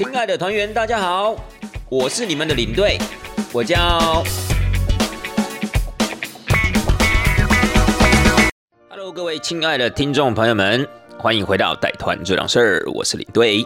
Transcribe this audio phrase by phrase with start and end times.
[0.00, 1.36] 亲爱的团员，大家好，
[1.90, 2.96] 我是你们的领队，
[3.52, 4.24] 我叫。
[8.88, 13.62] Hello，各位亲爱的听众朋友们，欢迎回到带团这档事儿，我是领队。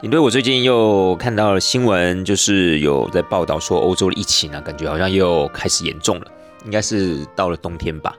[0.00, 6.26] 领队，我最近又看到了新闻，就是有在报道说欧洲的疫情呢，感觉好像又开始严重了，
[6.64, 8.16] 应该是到了冬天吧。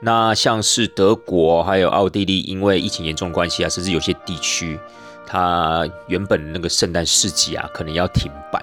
[0.00, 4.80] 那像是德国还有奥地利，因为疫情严重的关系啊，甚至有些地区。
[5.32, 8.62] 它原本那个圣诞市集啊，可能要停办。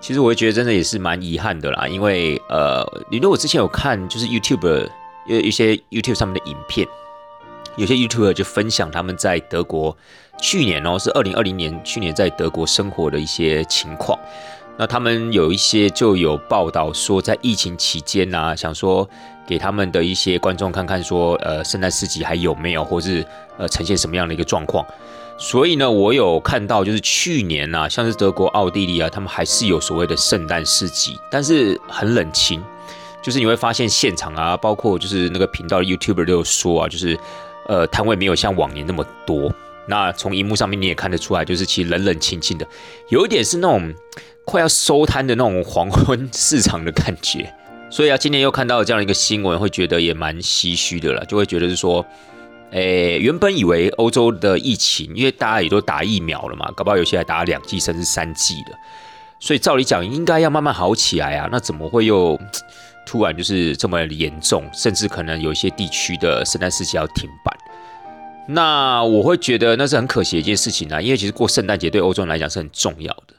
[0.00, 4.88] 其实我会觉得真的也是蛮遗憾的啦，因为呃，你如果之前有看就是 YouTube
[5.26, 6.88] 有一些 YouTube 上面的影片，
[7.76, 9.94] 有些 YouTuber 就分享他们在德国
[10.40, 14.18] 去年哦，是二零二零年去年在德国生活的一些情况。
[14.78, 19.06] 那他们有一些就有报道说，在疫情期间呢，想说
[19.46, 23.26] 给他们的一些观众看看说，呃，圣诞市集还有没有，或是
[23.58, 24.86] 呃呈现什么样的一个状况。
[25.40, 32.60] 所以呢，我有看到，就是去年啊，像是德国、奥地利啊，他们还是有所谓的圣诞市集，但是很冷清。
[33.22, 37.16] 就是你会发现现场啊，包括就是那个频道的 YouTuber 都有说啊，就是
[37.68, 39.52] 呃摊位没有像往年那么多。
[39.86, 42.66] 那从荧幕上面你也看得出来，就是其实冷冷清清的，
[43.08, 43.94] 有一点是那种
[44.44, 47.54] 快要收摊的那种黄昏市场的感觉。
[47.90, 52.04] 所以啊，今天又看到这样一个新闻，会觉得也蛮唏嘘的了，就会觉得是说。
[52.72, 58.72] 诶，原本以为欧洲的疫情，因为大家也都打疫苗了嘛，搞不好有些还打两剂甚至三剂的，
[59.40, 61.48] 所以照理讲应该要慢慢好起来啊。
[61.50, 62.38] 那怎么会又
[63.06, 67.56] 突然就是这么严重，甚至可能有一些地区的圣诞市集要停办？
[68.50, 73.34] 那我会觉得那是很可惜的一件事情啊，因为其实过圣诞节对欧洲人来讲是很重要的，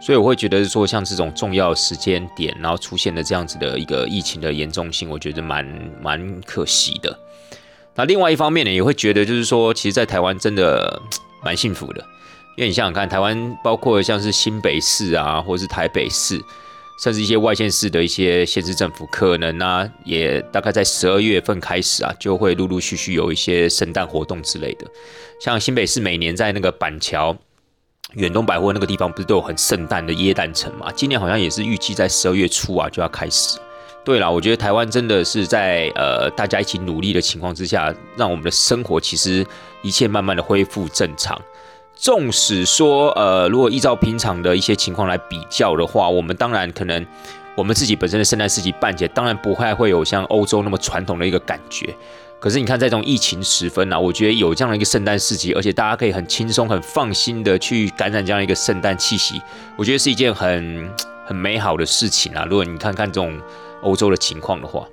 [0.00, 5.66] 所以我会觉得说像这种重要时间点，然后出现的这样子的一个疫情的严重性，我觉得蛮
[6.02, 7.18] 蛮可惜的。
[7.96, 11.00] 那另外一方面呢，也会觉得就是说，其实，在台湾真的
[11.44, 12.00] 蛮幸福的，
[12.56, 16.40] 因为你想想看，台湾包括像是新北市啊，或是台北市，
[17.00, 24.86] 甚至一些外县市的一些县市政府，可能呢，也大概在十二月份开始啊，就会陆陆续续有一些圣诞活动之类的。
[25.40, 27.36] 像新北市每年在那个板桥
[28.14, 30.90] 远东百货那个地方，不是都有很圣诞的椰蛋城嘛？
[30.92, 33.58] 今年好像也是预计在十二月初啊就要开始。
[34.04, 39.44] 对了，我觉得台湾真的是在呃大家一起努力的情况之下，让我们的生活其实
[39.80, 41.40] 一切慢慢的恢复正常。
[41.96, 47.06] 纵使说呃，如果依照平常的一些情况来比较的话，我们当然可能
[47.54, 51.88] 我们自己本身的圣诞市集办起来，当然不会会有像欧洲那么传统的一个感觉。
[52.38, 59.40] 可是你看，在这种疫情时分呢，我觉得有这样的一个圣诞市集，而且大家可以很轻松、很放心的去感染这样一个圣诞气息，
[59.76, 60.90] 我觉得是一件很
[61.24, 62.44] 很美好的事情啊。
[62.50, 63.40] 如果你看看这种。
[63.84, 64.88] 欧洲的情况的话，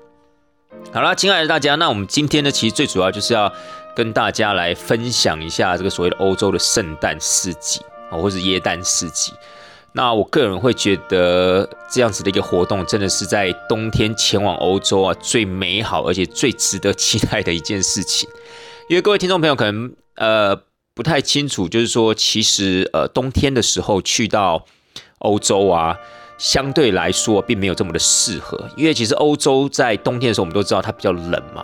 [0.93, 3.51] 好了，亲爱的大家，那我们今天呢，其实最主要就是要
[3.95, 9.31] 跟大家来分享一下这个所谓的欧洲的圣诞市集啊，或是耶诞市集。
[9.93, 18.29] 那我个人会觉得这样子的一个活动，真的是在冬天前往欧洲啊，最美好而且最值得期待的一件事情。
[18.89, 20.55] 因为各位听众朋友可能呃
[20.93, 24.65] 不太清楚，就是说其实呃冬天的时候去到
[25.19, 25.97] 欧洲啊。
[26.41, 31.63] 相对来说，并没有这么的适合，因为其实欧洲在冬天的时候，我们都知道它比较冷嘛。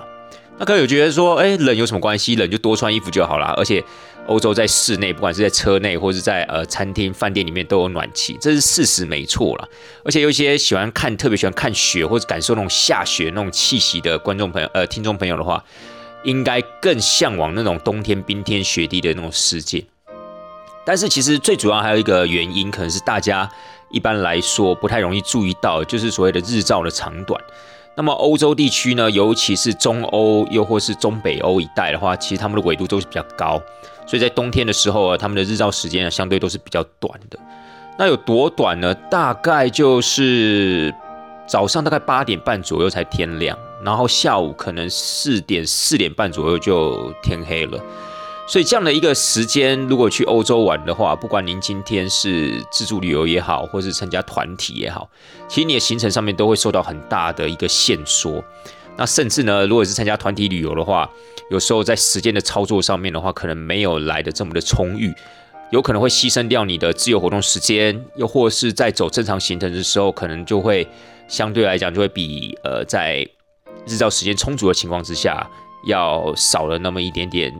[0.59, 2.35] 那可能有觉得说，哎，冷有什么关系？
[2.35, 3.55] 冷就多穿衣服就好啦。
[3.57, 3.83] 而且
[4.27, 9.67] 欧洲在室内，不管是在车内或是在呃餐厅、饭店里面都有暖气，这是事实没错啦。
[10.05, 15.63] 而且有一些喜欢看、特别喜欢看雪或者感受那种下雪那种气息的观众朋友、呃听众朋友的话，
[16.23, 19.83] 应该更向往那种冬天冰天雪地的那种世界。
[20.85, 23.49] 但是其实最主要还有一个原因，可能是大家。
[23.89, 27.41] 一般来说不太容易注意到，就是所谓的日照的长短。
[27.95, 33.59] 那么欧洲地区呢，尤其是中欧又或是中北欧一带的话，其实他们的纬度都是比较高，
[34.05, 37.39] 所以在冬天的时候啊，他们的日照时间啊相对都是比较短的。
[37.97, 38.93] 那有多短呢？
[39.09, 40.93] 大概就是
[41.47, 47.79] 早上大概八点半左右才天亮，然后下午可能四点四点半左右就天黑了。
[48.47, 55.09] 所以这样的一个时间，如果去欧洲玩的话，不管您今天是自助旅游也好，或是参加团体也好，
[55.49, 58.41] 其实你的行程上面都会受到很大的一个限缩。
[58.95, 61.09] 那甚至呢，如果是参加团体旅游的话，
[61.51, 65.13] 有时候在时间的操作上面的话，可能没有来的这么的充裕，
[65.71, 70.87] 有可能会牺牲掉你的自由活动时间，又或是在走正常行程的时候，可能就会
[71.27, 73.27] 相对来讲就会比呃在
[73.85, 75.45] 日照时间充足的情况之下，
[75.85, 77.53] 要少了那么一点点。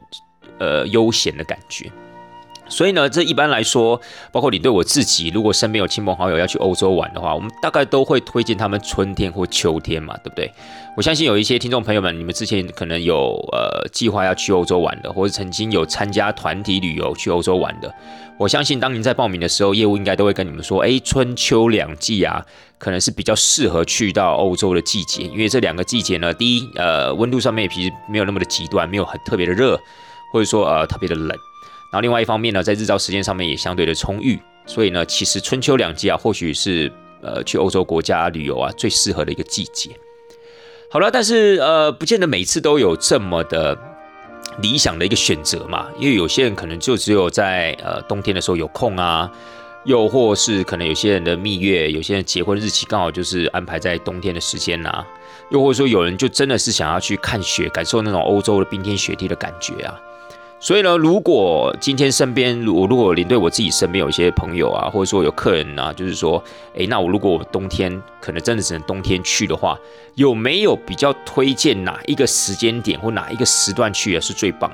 [0.59, 1.91] 呃，悠闲的感觉。
[2.69, 3.99] 所以呢，这一般来说，
[4.29, 10.51] 包括你对我自己，如果身边有亲朋好友要去欧洲玩的话，我们大概都会推荐他们春天或秋天嘛，对不对？
[10.97, 17.93] 我相信有一些听众朋友们，你们之前可能有呃计划要去欧洲玩的，或者曾经有参加团体旅游去欧洲玩的。
[18.37, 22.45] 我相信当您在报名的时候，业务应该都会跟你们说，哎，春秋两季啊，
[22.77, 29.79] 可能是比较适合去到欧洲的季节，因为这两个季节呢，第一，呃，温度上面其实没有那么的极端，没有很特别的热，
[30.31, 31.29] 或者说呃特别的冷。
[31.89, 36.91] 然后另外一方面呢，在日照时间上面也相对的充裕，所以呢，其实春秋两季啊，或许是
[37.21, 39.91] 呃去欧洲国家旅游啊最适合的一个季节。
[40.91, 43.77] 好了，但是呃，不见得每次都有这么的
[44.61, 49.31] 理想的一个选择嘛，因为有些人可能就只有在呃冬天的时候有空啊，
[49.85, 55.05] 又或是可能有些人的蜜月，有些人结婚日期刚好就是安排在冬天的时间呐，
[55.51, 59.97] 又或者说有人就真的是想要去看雪，感受那种欧洲的冰天雪地的感觉啊。
[60.59, 66.43] 所以呢，如果今天身边，我如果连对我自己身边有一些朋友啊，或者说有客人啊，就是说，
[66.73, 69.77] 诶，那我如果我冬天可能真的只能冬天去的话，
[70.15, 74.71] 有没有比较推荐哪一个时间点或哪一个时段去啊是最棒？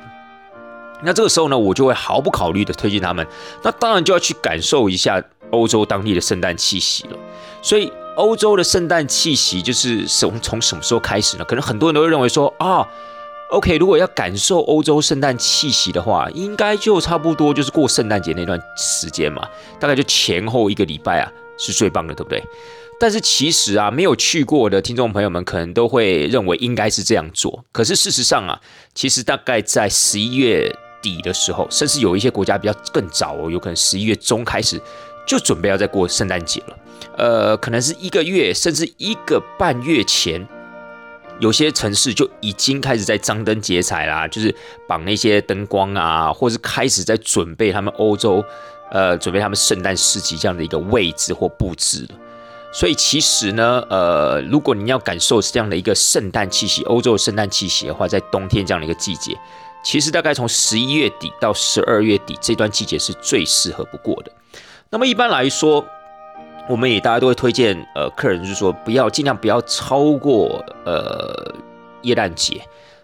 [1.01, 3.27] 那这个时候呢，我就会毫不考虑的推荐他们。
[3.61, 5.21] 那当然就要去感受一下
[5.51, 7.17] 欧洲当地的圣诞气息了。
[7.61, 11.43] 所以欧洲的圣诞气息就是从从什么时候开始呢？
[11.43, 12.87] 可能很多人都会认为说啊。
[13.53, 19.47] OK，如果要感受欧洲圣诞气息的话，应该就差不多就是过圣诞节那段时间嘛，
[19.79, 22.43] 大概就前后一个礼拜啊，是最棒的，对不对？
[22.99, 27.63] 但是其实啊，没有去过的听众朋友们可能都会认为应该是这样做。
[27.71, 28.59] 可是事实上啊，
[28.95, 34.81] 其实大概在十一月底的时候，甚至有一些国家比较更早哦，有可能十一月中开始
[35.27, 36.77] 就准备要再过圣诞节了。
[37.19, 40.43] 呃，可能是一个月甚至一个半月前。
[41.39, 44.55] 有些城市就已经开始在张灯结彩啦，就是
[44.87, 48.43] 绑那些灯光啊，或是开始在准备他们欧洲，
[48.91, 52.15] 呃，准备他们圣诞市集这样的一个位置或布置了。
[52.71, 59.37] 所以其实呢，呃，如果你要感受这样的一个圣诞气息，欧洲圣诞气息的话，在冬天这样的一个季节，
[59.83, 64.31] 其实大概从十一月底到十二月底这段季节是最适合不过的。
[64.89, 65.85] 那么一般来说，
[66.69, 71.53] 我们也大家都会推荐，呃，客人就是说不要尽量不要超过呃
[72.03, 72.55] 耶诞节，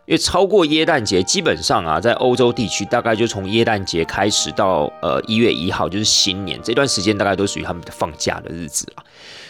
[0.06, 9.04] 因为超过耶诞节，基本上啊，在欧洲地区大概就从耶诞节开始到呃一月一号就是新年这段时间，大概都属于他们的放假的日子了，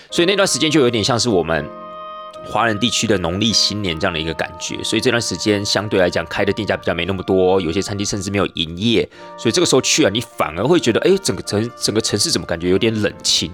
[0.10, 1.64] 所以那段时间就有点像是我们
[2.46, 9.08] 华人地区的农历新年这样的一个感觉，所以这段时间相对来讲开的店家比较没那么多，有些餐厅甚至没有营业，
[9.38, 13.54] 所以这个时候去啊，你反而会觉得，哎，整个城整个城市怎么感觉有点冷清？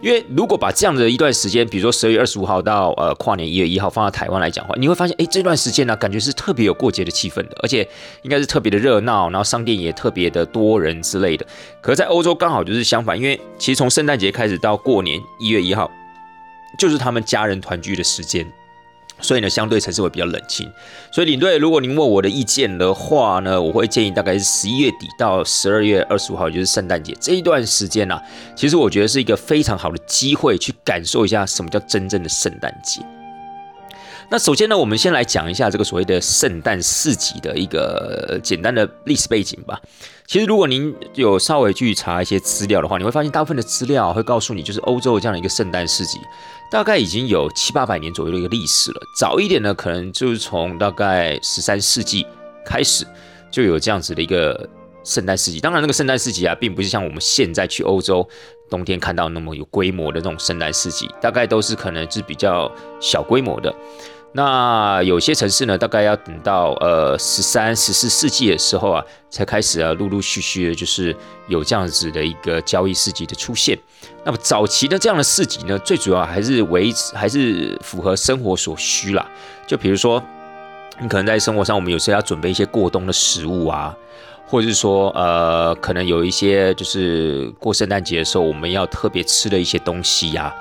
[0.00, 7.86] 因为如果把这样的一段时间，比如说十二月二十五号到呃跨年一月一号放到台湾来讲话，你会发现，哎，这段时间呢，感觉是特别有过节的气氛的，而且
[8.22, 11.46] 应该是特别的热闹，然后商店也特别的多人之类的。
[11.82, 15.90] 可是，在欧洲刚好就是相反，因为其实从圣诞节开始到过年一月一号，
[16.78, 18.50] 就是他们家人团聚的时间。
[19.20, 20.70] 所以呢，相对城市会比较冷清。
[21.10, 28.20] 所以领队，如果您问我的意见的话呢，我会建议大概是十一月底到十二月二十五号，也就是圣诞节这一段时间呢，
[28.56, 33.00] 其实我觉得是一个非常好的机会，去感受一下什么叫真正的圣诞节。
[34.32, 39.80] 那首先呢，我们先来讲一下这个所谓的圣诞市集的一个简单的历史背景吧。
[40.24, 46.20] 其实，如果您有稍微去查一些资料的话，你会发现大部分的资料会告诉你，就是欧洲这样的一个圣诞市集，
[46.70, 49.00] 大概已经有七八百年左右的一个历史了。
[49.18, 52.24] 早一点呢，可能就是从大概十三世纪
[52.64, 53.04] 开始
[53.50, 54.68] 就有这样子的一个
[55.02, 55.58] 圣诞市集。
[55.58, 58.24] 当然，那个圣诞市集啊，并不是像我们现在去欧洲
[58.70, 62.70] 冬天看到那么有规模的那种圣诞市集，大概都是可能是比较
[63.00, 63.74] 小规模的。
[64.32, 71.16] 那有些城市呢，大概要等到呃十三、十四世纪的时候啊，才开始啊，陆陆续续的，就是
[71.48, 73.76] 有这样子的一个交易市集的出现。
[74.24, 79.28] 那么早期的这样的市集呢，最主要还是维持，还是符合生活所需啦。
[79.66, 80.22] 就比如说，
[81.00, 83.92] 你可能在生活上，我们有时候要准备一些过冬的食物啊，
[84.46, 90.54] 或者是说，呃，可能有一些就是过圣诞节的时候，我们要特别吃的一些东西呀。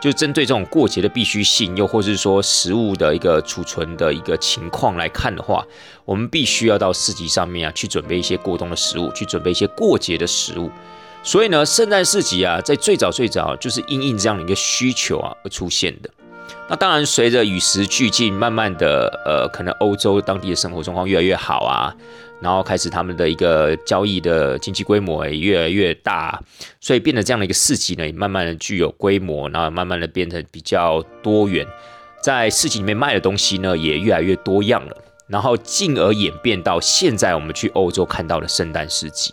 [0.00, 5.64] 就针对这种过节的必须性，又或是说食物的一个储存的一个情况来看的话，
[6.04, 10.70] 我们必须要到市集上面啊去准备一些过冬的食物，去准备一些过节的食物。
[11.22, 16.10] 所以呢，圣诞市集啊，在最早最早就是因应这样的一个需求啊而出现的。
[16.68, 21.94] 那当然，随着与时俱进，慢慢的，呃，可能欧洲当地的生活状况越来越好啊。
[22.38, 26.38] 然后开始他们的一个交易的经济规模也越来越大，
[26.80, 31.66] 所以变得这样的一个市集呢，也慢慢的具有规模，然后慢慢的变成比较多元，
[32.20, 34.96] 在市集里面卖的东西呢也越来越多样了，
[35.28, 39.32] 然后进而演变到现在我们去欧洲看到的圣诞市集。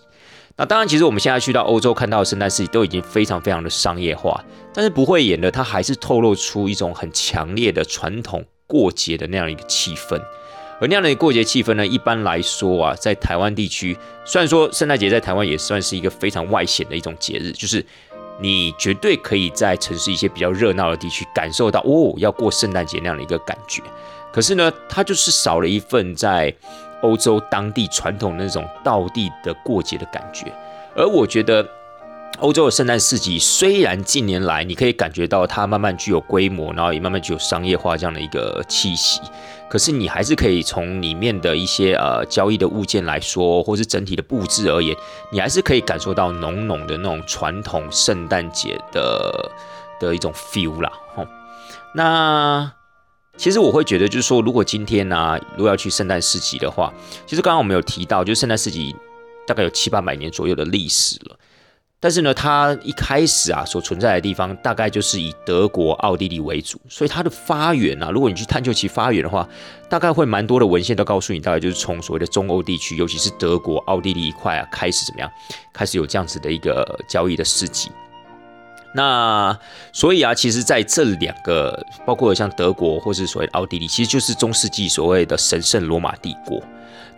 [0.56, 4.40] 那当然，其实我们现在去到欧洲看到的圣诞市集都已经非常非常的商业化，
[4.72, 10.16] 但是不会演的，它还是透露出一种很强烈的传统过节的那样一个气氛。
[10.80, 17.84] 而那样的过节气氛呢，一般来说啊，在台湾地区，虽然说圣诞节在台湾也算是一个非常外显的一种节日，就是
[18.40, 23.82] 你绝对可以在城市一些比较热闹的地区感受到哦，要过圣诞节那样的一个感觉。
[24.32, 26.54] 可是呢，它就是少了一份在。
[27.04, 30.52] 欧洲当地传统那种道地的过节的感觉，
[30.96, 31.66] 而我觉得
[32.40, 39.22] 欧洲的圣诞市集虽然近年来你可以感觉到它慢慢具有规模，然后也慢慢具有商业化这样的一个气息，
[39.70, 44.96] 可是你还是可以从里面的一些呃交易的物件来说，或是整体的布置而言，
[45.32, 49.52] 你还是可以感受到浓浓的那种传统圣诞节的
[50.00, 50.92] 的一种 feel 啦。
[51.16, 51.28] 吼，
[51.94, 52.72] 那。
[53.36, 56.94] 其实我会觉得，就是说，如果今天呢，如果要去圣诞市集的话，
[57.26, 58.96] 其实刚刚我们有提到，就是圣诞市集
[59.48, 61.38] 大概有七八百年左右的历史了。
[62.00, 69.48] 但是呢，它一开始啊所存在的地方，大概就是以德国、奥地利为主，所以它的发源啊，如果你去探究其发源的话，
[69.90, 75.32] 大概会蛮多的文献都告诉你，大概就是从所谓的中欧地区，尤其是德国、奥地利一块啊，开始怎么样，
[75.74, 77.90] 开始有这样子的一个交易的市集。
[78.96, 79.58] 那
[79.92, 86.62] 所以啊，其实在这两个，包括像德国或是所谓奥地利，其实就是中世纪所谓的神圣罗马帝国。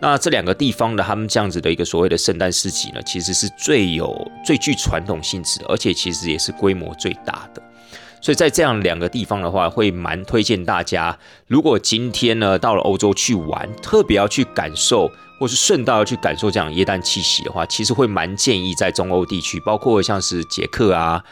[0.00, 7.62] 那这两个地方的他们这样子的一个所谓的圣诞市集呢，其实是最有最具传统性质，而且其实也是规模最大的。
[8.20, 11.16] 所以在这样两个地方的话，会蛮推荐大家，
[11.46, 21.22] 如果今天呢到了欧洲去玩，特别要去感受，或是顺道要去感受这样耶诞气息的话，其实会蛮建议在中欧地区，包括像是捷克啊。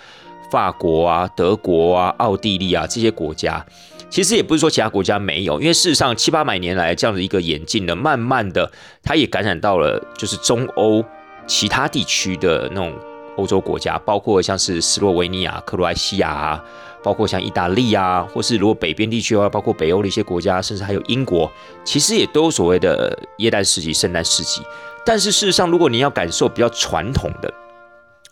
[0.55, 3.67] 法国啊、德国啊、奥地利啊这些国家，
[4.09, 8.71] 其实也不是说其他国家没有，因为事实上七八百年来这样的一个演进呢，慢慢的
[9.03, 11.05] 它也感染到了就是中欧
[11.49, 12.95] 其他地区的那种
[13.37, 16.65] 欧洲国家，包括像是斯洛维尼亚、克罗埃西亚啊，
[17.03, 21.51] 包括像意大利啊，或是如果北边地区的话，包括北欧的一些国家，甚至还有英国，
[21.85, 24.63] 其实也都有所谓的耶诞市集、圣诞市集。
[25.05, 27.53] 但是事实上，如果你要感受比较传统的，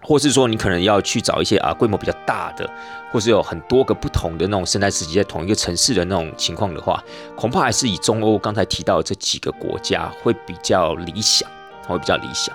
[0.02, 2.68] 或是说你可能要去找一些啊规模比较大的，
[3.12, 7.02] 或是有很多个不同的那种圣诞市集在同一个城市的那种情况的话，
[7.37, 11.49] 恐怕还是以中欧刚才提到的这几个国家会比较理想，
[11.87, 12.54] 会比较理想。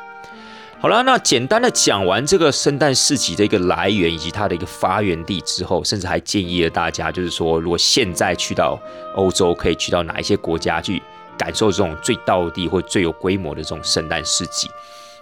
[0.80, 8.80] 好了，那简单的讲完这个圣诞市集的一个来源以及它的一个发源地之后，甚至还建议了大家，就是说如果现在去到
[9.16, 11.01] 欧洲，可以去到哪一些国家去
[11.36, 14.70] 感受这种最道地或最有规模的这种圣诞市集。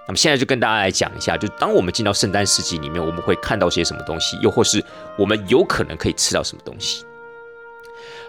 [0.07, 4.83] 那么现在就跟大家来讲一下，就当我们进到圣诞市集里面，我们会看到些什么东西，又或是
[5.17, 7.03] 我们有可能可以吃到什么东西。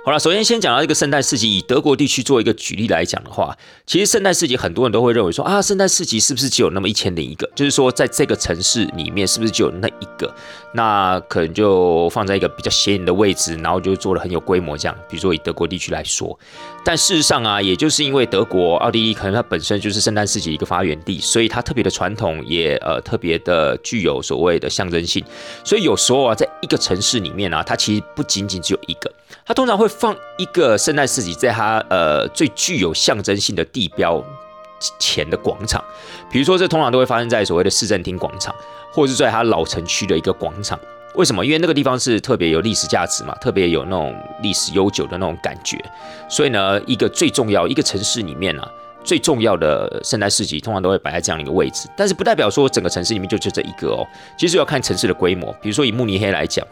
[0.07, 7.51] 好了，首先先讲到这个圣诞市集，以德国地区做一个举例来讲的话，其实圣诞市集很多人都会认为说啊，圣诞市集是不是只有那么一千零一个？
[7.57, 10.33] 就是说在这个城市里面是不是就有那一个？
[10.75, 14.97] 那可能就放在一个比较显眼的位置，然后就做的很有规模这样。
[15.11, 16.39] 比如说以德国地区来说，
[16.85, 25.25] 但事实上啊，也就是因为德国、奥地利可能它本身就是圣诞市集一个发源地，所以它特别的传统，也呃特别的具有所谓的象征性。
[25.65, 29.13] 所以有时候啊，在一个城市里面啊，它其实不仅仅只有一个。
[29.45, 34.23] 它通常会放一个圣诞市集在它呃最具有象征性的地标
[34.99, 35.83] 前的广场，
[36.31, 38.55] 比如说这通常都会发生在所谓的市政厅广场，
[38.93, 40.79] 或者是在它老城区的一个广场。
[41.15, 41.43] 为什么？
[41.43, 45.83] 因为那个地方是特别有历史价值嘛，特别有那种历史悠久的那种感觉。
[46.29, 48.63] 所以呢，一个最重要一个城市里面呢，
[49.03, 51.89] 最重要的圣诞市集通常都会摆在这样一个位置。
[51.97, 55.51] 但是不代表说整个城市里面就就这一个哦，其实要看城市的规模。
[55.63, 56.67] 比如说以慕尼黑来讲。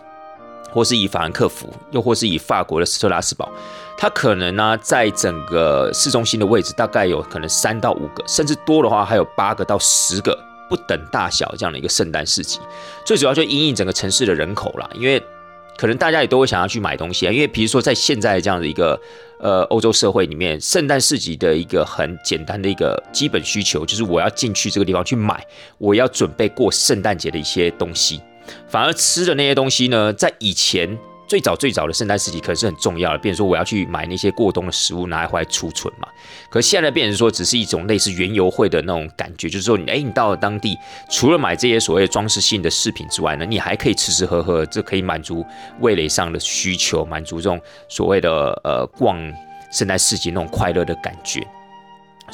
[0.74, 3.48] 或是以法兰克福，又或是以法国的斯特拉斯堡，
[3.96, 10.36] 它可能呢，在整个市中心的位置，大概有可能三到五个，甚至多的话，还有八个到十个
[10.68, 12.58] 不等大小这样的一个圣诞市集。
[13.04, 15.22] 最主要就因应整个城市的人口啦，因为
[15.76, 17.30] 可能大家也都会想要去买东西啊。
[17.30, 19.00] 因为比如说在现在这样的一个
[19.38, 25.46] 呃欧洲社会里面，圣诞市集的一个很简单的一个基本需求，就是我要进去这个地方去买，
[25.78, 28.20] 我要准备过圣诞节的一些东西。
[28.68, 33.18] 反而吃的那些东西呢，在以前最早最早的圣诞时期，可是很重要的。
[33.18, 36.06] 比如说，我要去买那些过冬的食物，拿来回来储存嘛。
[36.50, 40.76] 可现在变成说，只是一种类似园游会的那种感觉，就是说你，哎，你到了当地，
[41.10, 45.44] 除了买这些所谓装饰性的饰品之外呢，你还可以吃吃喝喝，这可以满足
[45.80, 47.58] 味蕾上的需求，满足这种
[47.88, 49.18] 所谓的呃逛
[49.72, 51.44] 圣诞市集那种快乐的感觉。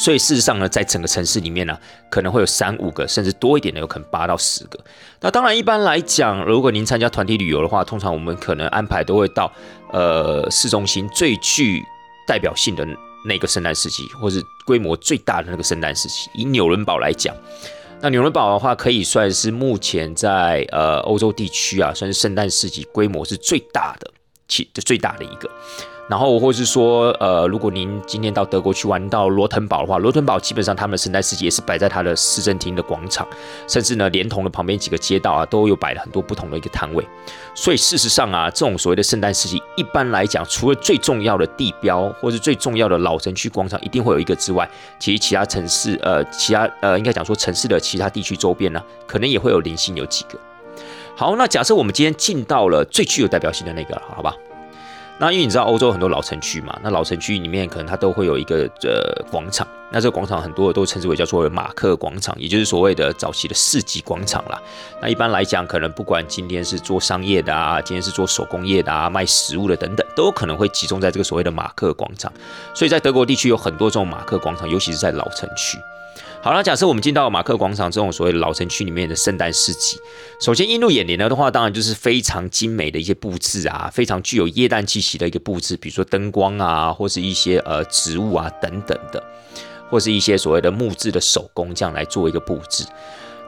[0.00, 1.78] 所以事实上呢，在整个城市里面呢，
[2.11, 4.80] 可能会有三五个，甚至多一点的，有可能八到十个。
[5.21, 9.52] 那当然，一般来讲，如果您参加团体旅游的话，通常我们可能安排都会到
[9.92, 11.85] 呃市中心最具
[12.26, 12.87] 代表性的
[13.26, 16.30] 那个圣诞市集，或是规模最大的那个圣诞市集。
[16.33, 17.37] 以纽伦堡来讲，
[18.00, 24.11] 那纽伦堡的话，可以算是目前在呃欧洲地区啊，算是圣诞市集规模是最大的，
[24.49, 25.50] 其最大的一个。
[26.11, 33.25] 然后，或是说，呃，如果您今天到德国去玩到罗滕堡的话，罗滕堡基本上他们的圣诞市集也是摆在它的市政厅的广场，
[33.69, 37.07] 甚至呢，连同的旁边几个街道啊，都有摆了很多不同的一个摊位。
[37.55, 50.37] 所以事实上啊，这种所谓的圣诞市集，一般来讲，除了最重要的地标或是最重要的老城区广场一定会有一个之外，其实其他城市，呃，其他呃，应该讲说城市的其他地区周边呢，可能也会有零星有几个。
[51.14, 54.35] 好，那假设我们今天进到了最具有代表性的那个，好吧？
[55.21, 64.59] 那因为你知道欧洲很多老城区嘛，那老城区里面可能它都会有一个呃广场，那这个广场很多都称之为叫做马克广场，也就是所谓的早期的市集广场啦。
[64.99, 72.33] 那一般来讲，可能不管今天是做商业的啊，今天是做手工业的啊，卖食物的等等，都有可能会集中在这个所谓的马克广场。
[72.73, 75.79] 所以在德国地区有很多这种马克广场，尤其是在老城区。
[76.42, 79.99] 好了，假设我们进到马克广场这种所谓老城区里面的圣诞市集，
[80.40, 89.23] 首先映入眼帘的话，当然就是非常精美的一些布置啊，非常具有耶诞气息的一个布置，比如说灯光啊，或是一些呃植物啊等等的，
[89.90, 92.87] 或是一些所谓的木质的手工这样来做一个布置。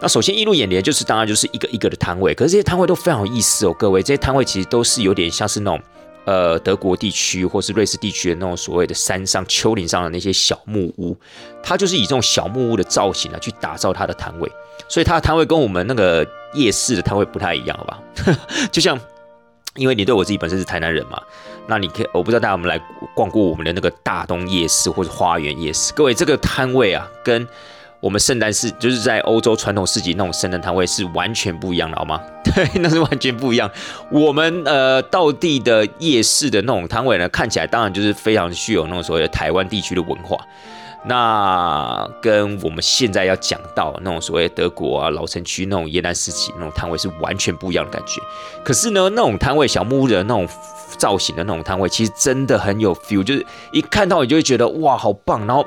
[0.02, 5.82] 那首先映入眼帘就是当然就是一个一个的摊位，可是这些摊位都非常有意思哦，各位，这些摊位其实都是有点像是那种。
[6.24, 11.16] 呃，德国地区或是瑞士地区的那种所谓的山上、丘陵上的那些小木屋，
[11.62, 14.50] 它就是以这种小木屋的造型啊，去打造它的摊位。
[14.88, 18.02] 所以它的摊位跟我们那个夜市的摊位不太一样，好吧？
[18.70, 18.98] 就像，
[19.74, 21.20] 因为你对我自己本身是台南人嘛，
[21.66, 22.80] 那你可以，我不知道大家有没有来
[23.14, 25.92] 逛过我们的那个大东夜市或者花园夜市。
[25.94, 27.46] 各位，这个摊位啊，跟
[28.02, 32.20] 我们圣诞市就是在欧洲传统市集那种圣诞摊位是完全不一样的，好吗？
[32.42, 33.70] 对，那是完全不一样。
[34.10, 40.36] 我们呃，道地的夜市的那种摊位呢，看起来当然就是非常具有那种所谓的台湾地区的文化。
[41.04, 48.20] 那跟我们现在要讲到那种所谓德国啊老城区那种耶诞市集那种摊位是完全不一样的感觉。
[48.64, 50.48] 可是呢，那种摊位小木屋的那种
[50.98, 55.64] 造型的那种摊位，其实真的很有 feel，就是一看到你就会觉得哇，好棒，然后。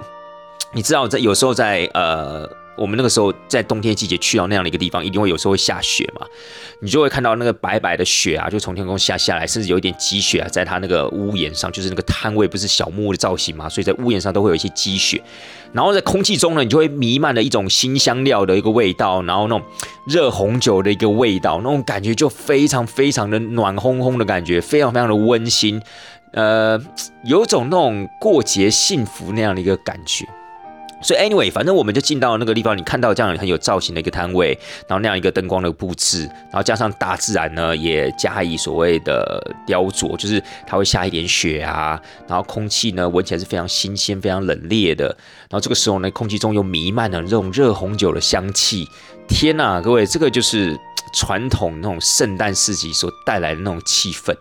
[0.75, 2.45] 你知道在有时候在呃，
[2.77, 6.27] 我们那个时候在冬天季节去到那样的一个地方，一定会有时候会下雪嘛，
[6.81, 15.23] 你就会看到那个白白的雪啊，就从天空下下来，甚至有一点积雪啊，在它那个屋檐上，就是那个摊位不是小木屋的造型嘛，所以在屋檐上都会有一些积雪，
[15.71, 19.65] 然后在空气中呢，你就会弥漫了一种新香料的一个味道，然后那种
[20.05, 25.81] 热红酒的一个味道，那种感觉就非常非常的暖烘烘的感觉，非常非常的温馨，
[26.33, 26.77] 呃，
[27.23, 30.27] 有种那种过节幸福那样的一个感觉。
[31.05, 45.05] 所以，anyway，反正我们就进到那个地方，你看到这样很有造型的一个摊位，然后那样一个灯光的布置，然后加上大自然呢也加以所谓的雕琢，就是它会下一点雪啊，然后空气呢闻起来是非常新鲜、非常冷冽的，
[45.47, 48.87] 然后这个时候呢，空气中又弥漫了这种热红酒的香气。
[49.27, 50.75] 天呐，各位，这个就是
[51.13, 54.35] 传统那种圣诞市集所带来的那种气氛。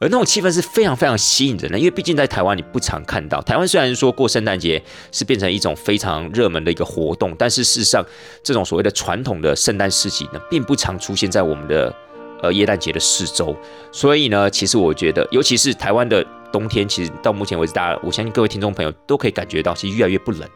[0.00, 3.42] 而那种气氛是非常非常吸引人的，因为毕竟在台湾你不常看到。
[3.42, 4.80] 台湾虽然说过圣诞节
[5.10, 8.04] 是变成一种非常热门的一个活动，但是事实上
[8.42, 11.92] 这种所谓的传统的圣诞市集呢，并不常出现在我们的
[12.42, 13.56] 呃耶诞节的四周。
[13.90, 20.48] 所以呢，其实我觉得，尤其是台湾的冬天，其实到目前为止，大家我相信各位听众朋友都可以感觉到，其实越来越不冷。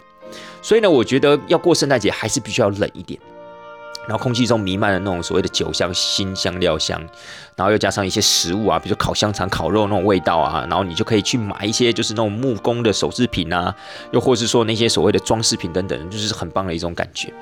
[0.62, 3.18] 所以呢，我觉得要过圣诞节还是必须要冷一点。
[4.08, 7.00] 然后空气中弥漫的那种所谓的酒香、新香料香，
[7.56, 13.74] 然后又加上一些食物啊，比如烤香肠、烤肉那种味道啊，然后你就可以去买一些就是那种木工的首饰品啊，
[14.12, 17.32] 又或是说那些所谓的装饰品等等，就是很棒的一种感觉。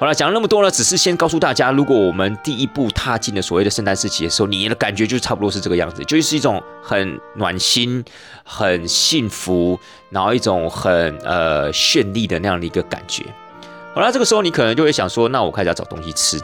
[0.00, 8.04] 好了，讲了那么多呢，只是先告诉大家，如果我们第一步踏进了所谓的圣诞市集的时候，你的感觉就差不多是这个样子，就是一种很暖心、
[8.42, 9.78] 很幸福，
[10.10, 13.24] 然后一种很呃绚丽的那样的一个感觉。
[13.94, 16.38] 好了，这个时候你可能就会想说，那我开始要找东西吃，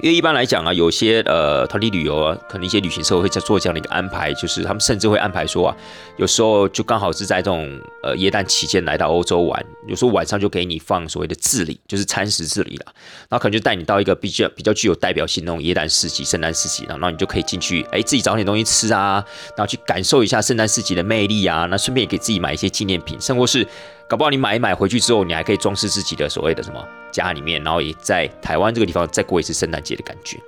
[0.00, 5.76] 因为一般来讲啊，有些呃团体旅游啊，可能一些旅行社会在做这样的一个安排，就是他们甚至会安排说啊，
[6.16, 12.86] 有时候就刚好是在这种呃耶诞期间来到欧洲玩，有时候晚上就给你放所谓的自理，就是餐食自理了，
[13.28, 19.22] 然后可能就带你到一个比较比较具有代表性那种耶诞市集、圣诞市集，然后你就可以进去，哎，自己找点东西吃啊，
[19.54, 23.68] 然后去感受一下圣诞市集的魅力啊，那顺便也给自己买一些纪念品，甚或是。
[24.14, 30.38] 搞不好你买一买回去之后，你还可以装饰自己的所谓的什么家里面，然后也在台湾这个地方再过一次圣诞节的感觉。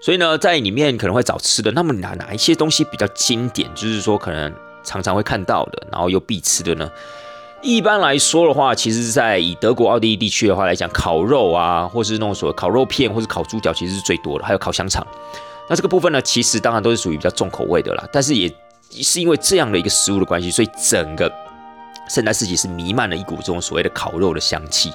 [0.00, 6.90] 所以呢，在里面可能会找吃的，那么哪哪一些东西比较经典，就是说可能常常会看到的，然后又必吃的呢？
[7.62, 15.06] 一般来说的话，其实，在以德国奥地利地区的话来讲，烤肉啊，或是那种所谓烤肉片，或是烤猪脚，其实是最多的，还有烤香肠。
[15.68, 18.52] 那这个部分呢，其实当然都是属于比较重口味的啦，但是也
[19.00, 21.32] 是因为这样的一个食物的关系，所以整个。
[22.08, 24.90] 圣诞市集是弥漫了一股这种所谓的烤肉的香气，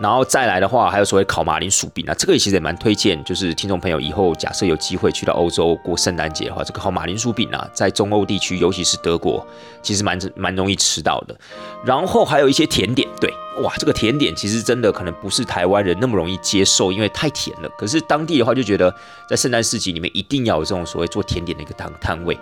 [0.00, 9.46] 然后再来的话，还有所谓烤马铃薯饼啊，这个其实也蛮推荐，就是听众朋友以后假设有机会去到欧洲过圣诞节的话，这个烤马铃薯饼啊，在中欧地区，尤其是德国，
[9.82, 11.36] 其实蛮蛮容易吃到的。
[11.84, 13.30] 然后还有一些甜点，对，
[13.62, 17.68] 哇，这个甜点其实真的可能不是台湾人那么容易接受，因为太甜了。
[17.78, 18.94] 可是当地的话就觉得，
[19.28, 22.38] 在圣诞市集里面一定要有这种所谓做甜点的一个摊摊位，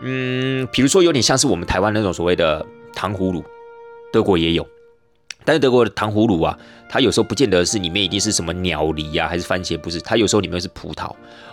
[0.00, 2.64] 嗯，比如说有点像是我们台湾那种所谓的。
[2.94, 3.44] 糖葫芦，
[4.12, 4.66] 德国也有，
[5.44, 11.10] 但是德国的糖葫芦啊，它有时候不见得是里面一定是什么鸟梨啊，还是番茄，不是，它有时候里面是葡萄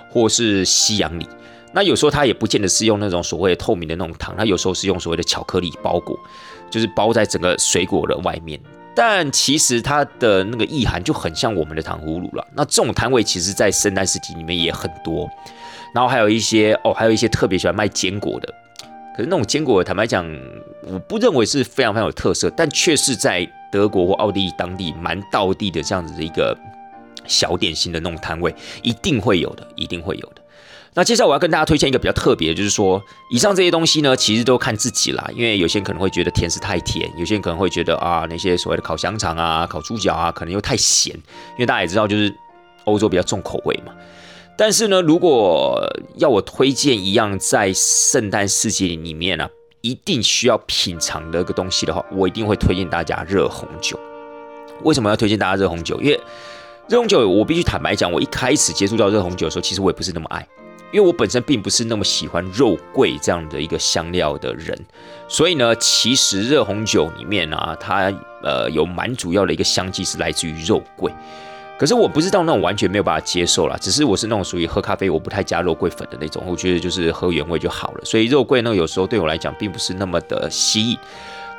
[0.09, 1.27] 或是西洋梨。
[1.73, 6.17] 那有时候它也不见得是用那种所谓的透明的那种糖，它有时候是用所谓的巧克力包裹，
[6.71, 8.59] 就是包在整个水果的外面。
[8.95, 12.47] 但其实它的那个意涵就很像我们的糖葫芦了。
[12.55, 15.29] 那这种摊位其实，在圣诞市集里面也很多，
[15.93, 18.51] 然后还有一些哦，还有一些特别喜欢卖坚果的。
[19.17, 20.23] 可是那种坚果，坦白讲，
[20.83, 26.55] 我不认为是非常非常有特色，但却是在德国或奥地利当地蛮道地的这样子的一个
[27.25, 28.53] 小点心的那种摊位，
[28.83, 30.41] 一定会有的，一定会有的。
[30.93, 33.01] 那接下来我要跟大家推荐一个比较特别，就是说，
[33.31, 42.31] 以上这些东西呢，其实都看自己啦，因为有些人可能会觉得甜食太甜，有些人可能会觉得啊，那些所谓的烤香肠啊、烤猪脚啊，可能又太咸，因为大家也知道，就是
[42.85, 43.91] 欧洲比较重口味嘛。
[44.57, 49.47] 但是呢，如果要我推荐一样在圣诞世界里面呢，
[49.81, 53.99] 一定需要品尝的一个东西的话，我一定会推荐大家热红酒。
[54.83, 56.01] 为什么要推荐大家热红酒？
[56.01, 56.19] 因为
[56.87, 60.47] 热红酒，我必须坦白讲，我一开始接触到热红酒的时候，其实我也不是那么爱，
[60.91, 64.75] 因为我本身并不是那么喜欢肉桂这样的一个香料的人。
[65.27, 71.13] 所以呢，其实热红酒里面呢，它呃有蛮主要的一个香气是来自于肉桂。
[71.77, 78.01] 可是我不是到那种完全没有办法接受啦，只是我是那种属于喝咖啡我不太加肉桂粉的那种，我觉得就是喝原味就好了。
[78.03, 80.97] 所以肉桂呢，有时候对我来讲并不是那么的吸引。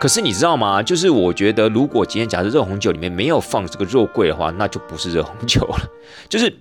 [0.01, 0.83] 可是你知道吗？
[0.83, 5.79] 就是我觉得如果今天假设热红酒里面没有放这个肉桂的话，那就不是热红酒了。
[6.29, 6.53] 就是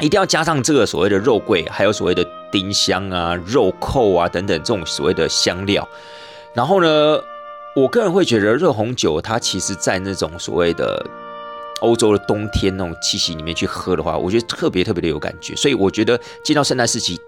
[0.00, 5.88] 一定要加上这个所谓的肉桂，还有所谓的丁香啊、肉蔻啊等等这种所谓的香料。
[6.52, 7.18] 然后呢，
[7.74, 11.02] 我个人会觉得热红酒它其实在那种所谓的。
[11.82, 15.54] 欧洲的冬天那种气息里面去喝的话，我觉得特别特别的有感觉。
[15.56, 17.18] 所以我觉得进到圣诞时期，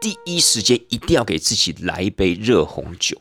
[0.00, 3.16] 第一时间一定要给自己来一杯热红酒。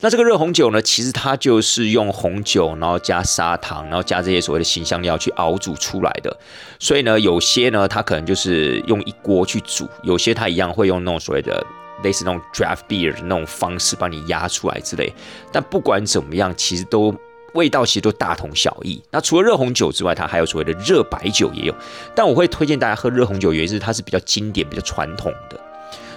[0.00, 6.34] 那这个热红酒呢，其实它就是用红酒，然后加砂糖，然后加这些所谓的新香料去熬煮出来的。
[6.78, 11.64] 所以呢，有些呢，它可能就是用一锅去煮；有些它一样会用那种所谓的
[12.02, 15.12] 类似那种 draft beer 的那种方式帮你压出来之类。
[15.52, 17.14] 但不管怎么样，其实都。
[17.54, 19.02] 味道其实都大同小异。
[19.10, 21.74] 那除了热红酒之外，它还有所谓的热白酒也有。
[22.14, 25.60] 但我会推荐大家喝热红酒，原因是它是比较经典、比较传统的。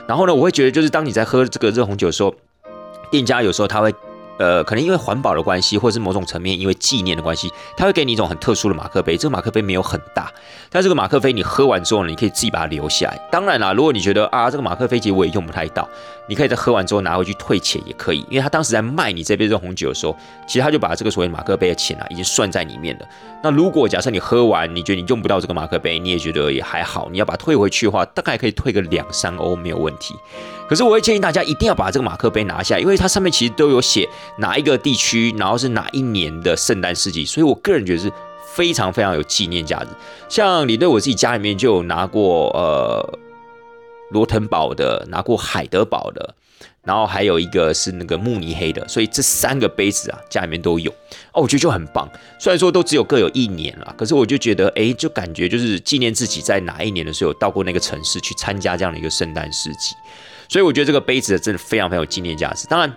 [0.08, 2.34] 然后呢，我会觉得就是当你在喝这个热红酒的时候，
[3.10, 3.94] 店家有时候他会。
[4.40, 9.16] 呃，可能因为环保的关系，或者是某种层面因为纪念的关系，他会给你一种很特殊的马克杯。
[9.16, 10.34] 这个马克杯没有很大，
[10.72, 13.30] 但这个马克杯你喝完之后呢，你可以自己把它留下来。
[13.32, 15.88] 当然啦，如果你觉得啊，这个马克杯其实我也用不太到，
[16.28, 18.26] 你可以在喝完之后拿回去退钱也可以。
[18.30, 20.16] 因为他当时在卖你这杯热红酒的时候，
[20.48, 23.06] 其实他就把这个所谓马克杯的钱啊已经算在里面了。
[23.44, 30.16] 那如果假设你喝完，你觉得你用不到这个马克杯，你也觉得也还好，你要把它退回去的话，大概可以退个两三欧没有问题。
[30.68, 34.08] 可是我会建议大家一定要把这个马克杯拿下，因为它上面其实都有写
[34.38, 38.12] 哪一个地区，然后是哪一年的圣诞市集，所以我个人觉得是
[38.54, 39.88] 非常非常有纪念价值。
[40.30, 43.20] 像你对我自己家里面就有拿过呃
[44.14, 46.36] 罗腾堡的，拿过海德堡的，
[46.84, 50.90] 然后还有一个是那个慕尼黑的，所以这三个杯子啊家里面都有
[51.34, 52.10] 哦，我觉得就很棒。
[52.40, 59.96] 虽然说都只有各有一年了，可是我就觉得哎，就感觉就是纪念自己在哪一年的时候到过那个城市去参加这样的一个圣诞市集。
[60.48, 62.68] 所以我觉得这个杯子真的非常非常有纪念价值。
[62.68, 62.94] 当然，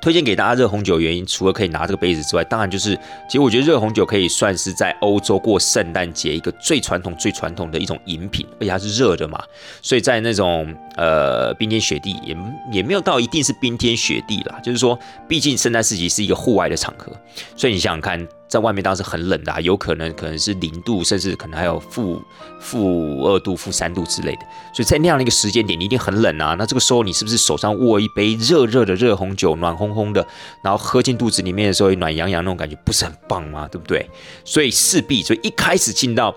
[0.00, 2.96] 推荐给大家热红酒原因，除了可以拿这个杯子之外，当然就是
[3.28, 9.40] 其实我觉得热红酒可以算是在欧洲过圣诞节一个最传统、最传统的一种饮品，而且它是热的嘛。
[9.80, 12.36] 所以在那种呃冰天雪地，也
[12.72, 17.12] 也没有到一定是冰天雪地啦，就是说，毕竟圣诞市集是一个户外的场合，
[17.56, 18.26] 所以你想想看。
[18.52, 22.20] 在外面当时很冷的，有可能可能是零度，甚至可能还有负
[22.60, 24.40] 负二度、负三度之类的。
[24.74, 26.54] 所以在那样的一个时间点，你一定很冷啊。
[26.58, 30.26] 那这个时候，你是不是手上握一杯热热的热红酒，暖烘烘的，
[30.62, 33.66] 然后喝进肚子里面的时候，暖洋洋那种感觉，不是很棒吗？
[33.72, 34.06] 对不对？
[34.44, 36.36] 所以势必，所以一开始进到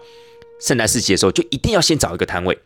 [0.61, 2.57] 圣诞市集的时候，就一定要先找一个摊位。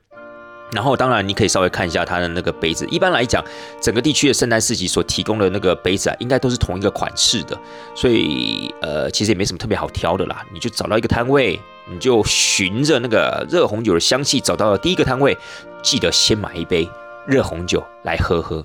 [0.72, 2.86] 然后，当然你可以稍微看一下它的那个杯子。
[2.92, 3.44] 一般来讲，
[3.82, 7.58] 整个地区的圣诞市集所提供的那个杯子啊，应该都是同一个款式的，
[7.96, 10.46] 所以呃，其实也没什么特别好挑的啦。
[10.54, 11.60] 你就找到一个摊位，
[11.92, 15.36] 你就循着那个热红酒的香气找到了第一个摊位，
[15.82, 16.88] 记得先买一杯
[17.26, 18.64] 热红酒来喝喝。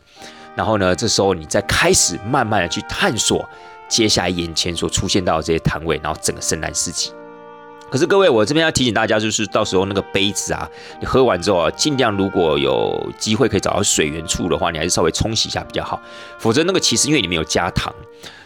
[0.55, 3.49] 然后呢，这时候你再开始慢慢的去探索
[3.89, 7.11] 接下来眼前所出现到的这些摊位，然后整个圣诞市集。
[7.91, 10.69] 可是各位，我这边要提醒大家，就是到时候那个杯子啊，
[10.99, 16.01] 你喝完之后啊，尽量如果有机会可以找到水源处的话，你还是稍微冲洗一下比较好。
[16.39, 17.95] 否则那个其实因为里面有加糖，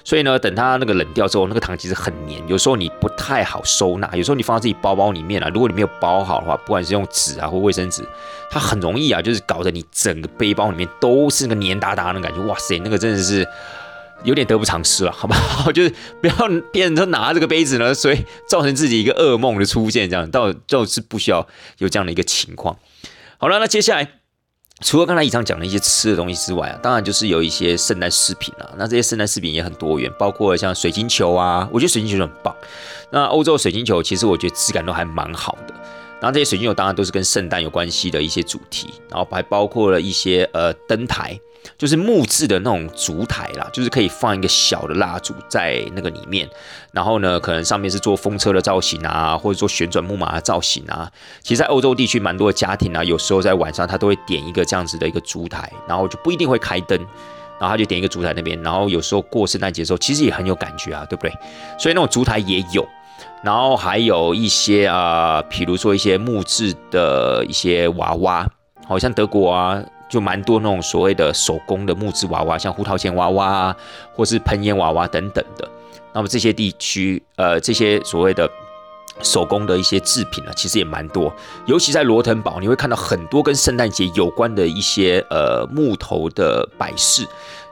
[0.05, 4.11] 所以呢，等它那个冷掉之后，那个糖其实很黏，有时候你不太好收纳。
[4.13, 8.07] 有时候你放在自己包包里面啊，如果你没有包好的话，不管是用纸啊或卫生纸，
[8.51, 12.41] 它很容易啊，就是搞得你整个背包里面都是那个黏哒哒的感觉。
[12.43, 13.49] 哇塞，那个真的是。
[14.25, 15.71] 有点得不偿失了，好不好？
[15.73, 16.35] 就是不要
[16.73, 21.47] 别人都拿这个杯子呢，所以造成自己一个噩梦的出现，这样到就是不需要
[21.79, 22.77] 有这样的一个情况。
[23.39, 24.09] 好了，那接下来
[24.81, 28.71] 除了刚才以上讲的一些吃的东西之外啊，当然就是有一些圣诞饰品啊。
[28.77, 32.55] 那这些圣诞饰品也很多元，包括像水晶球啊，我觉得水晶球很棒。
[33.11, 35.75] 那欧洲水晶球其实我觉得质感都还蛮好的。
[36.21, 41.39] 然后这些水晶球当然都是跟圣诞有关系的一些主题，然后还包括了一些呃灯台。
[41.77, 46.49] 就是木质的那种烛台啦，就是可以放一个小的蜡烛在那个里面，
[46.93, 51.11] 然后呢，可能上面是做风车的造型啊，或者做旋转木马的造型啊。
[51.43, 56.99] 其实，在欧洲地区蛮多的家庭啊，有时候在晚上他都会点一个这样子的一个烛台，然后就不一定会开灯，
[57.59, 61.33] 然后他就点一个烛台那边，然后有时候过圣诞节的时候，其实也很有感觉啊，对不对？
[61.79, 62.87] 所以那种烛台也有，
[63.43, 68.49] 然后还有一些啊，比如说一些木质的一些娃娃，
[68.87, 69.83] 好像德国啊。
[70.09, 73.77] 就蛮多那种所谓的手工的木质娃娃，像胡桃钳娃娃啊，
[74.15, 75.69] 或是喷烟娃娃等等的。
[76.15, 78.51] 那么这些地区，呃，这些所谓的
[79.23, 81.33] 手工的一些制品呢，其实也蛮多。
[81.67, 87.23] 尤其在罗滕堡，你会看到很多跟圣诞节有关的一些呃木头的摆饰，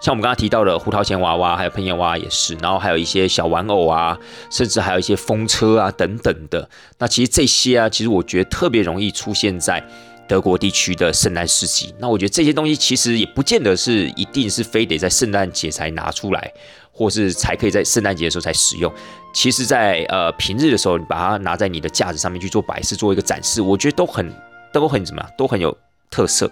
[0.00, 4.16] 像我们刚刚提到的胡桃钳娃娃，还有喷烟娃娃也是，然后还有一些小玩偶啊，
[4.50, 6.68] 甚至还有一些风车啊等等的。
[6.98, 9.82] 那其实这些啊，其实我觉得特别容易出现在。
[10.28, 16.52] 德国地区的圣诞市集，那我觉得这些东西其实也不见得是一定是非得在圣诞节才拿出来，
[16.92, 18.92] 或是才可以在圣诞节的时候才使用。
[19.32, 24.32] 其实，在呃平日的时候，你把它拿在你的架子上面去做摆设，做一个展示，我觉得都很
[24.72, 25.76] 都很怎么样，都很有
[26.10, 26.50] 特色，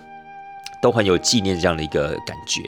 [0.83, 2.63] 都很有纪念这样的一个感觉。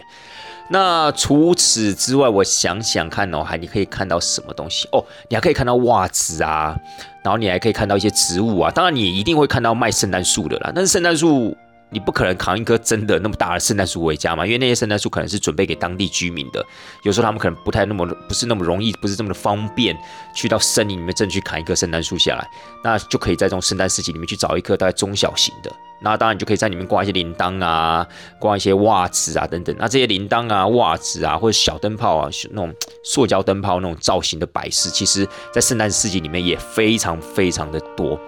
[0.68, 5.05] 那除此之外，我想想看哦，还你可以看到什么东西哦？
[5.29, 6.76] 你还可以看到袜子啊，
[7.22, 8.70] 然后你还可以看到一些植物啊。
[8.70, 10.72] 当然，你一定会看到卖圣诞树的啦。
[10.74, 11.57] 但是圣诞树，
[11.88, 14.44] 你不可能扛一棵真的那么大的圣诞树回家嘛？
[14.44, 16.64] 因为那些圣诞树可能是准备给当地居民的，
[17.05, 19.96] 有时候他们可能不太那么不是那么容易，不是这么的方便
[20.35, 22.44] 去到森林里面真去砍一棵圣诞树下来。
[22.83, 25.70] 那就可以在这种圣诞市集里面去找一棵大概中小型的。
[26.00, 28.06] 那当然，你就可以在里面挂一些铃铛啊，
[28.38, 29.74] 挂一些袜子啊等等。
[29.78, 38.18] 那这些铃铛啊、袜子啊，或者小灯泡啊，那种塑胶灯泡那种造型的摆饰，其实在圣诞市集里面也非常非常的多。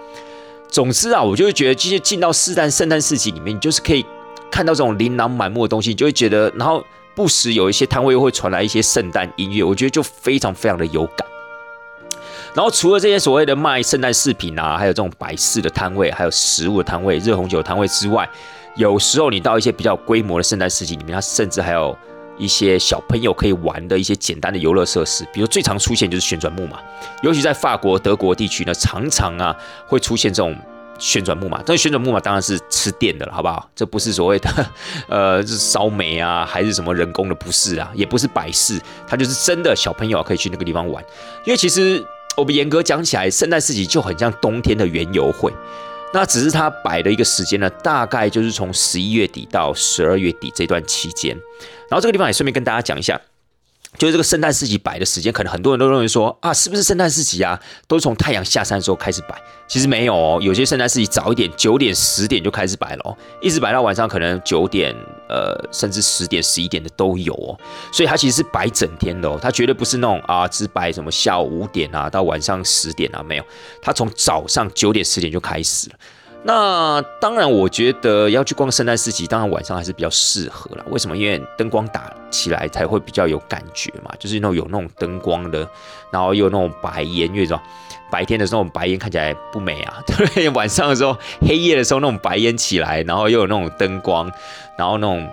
[0.67, 4.05] 总之啊，我就会觉得，这些进到圣诞圣诞市集里面，你就是可以
[4.51, 6.83] 看到这种琳琅满目的东西，你就会觉得，然后
[7.15, 11.27] 不时有一些摊位又会传来一些圣诞音乐，我觉得就非常非常的有感。
[12.59, 18.29] 然后除了这些所谓的卖圣诞饰品啊，还有这种摆饰的摊位，还有食物的摊位、热红酒摊位之外，
[18.75, 21.97] 有时候你到一些比较规模的圣诞市集里面，它甚至还有
[22.37, 26.81] 一些小朋友可以玩的一些简单的游乐设施，比如最常出现就是旋转木马，
[27.21, 29.55] 尤其在法国、德国地区呢，常常啊
[29.87, 30.53] 会出现这种
[30.97, 31.63] 旋转木马。
[31.65, 33.69] 但旋转木马当然是吃电的了，好不好？
[33.73, 34.49] 这不是所谓的
[35.07, 37.35] 呃是烧煤啊，还是什么人工的？
[37.35, 41.01] 不是啊，也不是摆饰，它就是真的小朋友可以去那个地方玩，
[41.45, 42.05] 因为其实。
[42.39, 45.53] 我们严格讲起来，圣诞市集就很像冬天的园游会，
[46.13, 51.35] 那只是它摆的一个时间呢，大概就是从十一月底到十二月底这段期间。
[51.89, 53.19] 然后这个地方也顺便跟大家讲一下。
[53.97, 59.35] 就是这个圣诞市集摆的时间，可能很多人都认为说啊，是不是圣诞市集啊，都是从太阳下山的时候开始摆？
[59.67, 64.95] 其实没有哦，有些圣诞市集早一点，九点、十点就开始摆了哦，一直摆到晚上，可能九点，
[65.29, 67.57] 呃，甚至十点、十一点的都有哦。
[67.91, 73.43] 所以它其实是摆整天的哦，它绝对不是那种啊，只摆什么下午五点啊到晚上十点啊，没有，
[73.81, 75.95] 它从早上九点、十点就开始了。
[76.41, 80.85] 那当然，我觉得要去逛圣诞市集，当然晚上还是比较适合了。
[80.89, 81.17] 为什么？
[81.17, 85.67] 因为灯光打起来才会比较有感觉嘛，就是那种有那种灯光的，
[86.11, 87.59] 然后又有那种白烟，因为
[88.09, 90.49] 白天的时候白烟看起来不美啊，对 不对？
[90.51, 94.31] 晚上的时候，黑夜的时候那种白烟起来，然后又有那种灯光，
[94.79, 95.29] 然后那种